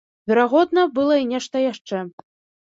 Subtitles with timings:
[0.29, 2.03] Верагодна, была і нешта яшчэ.